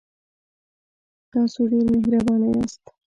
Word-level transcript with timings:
تاسو 1.31 1.59
ډیر 1.71 1.85
مهربانه 1.93 2.47
یاست. 2.55 2.83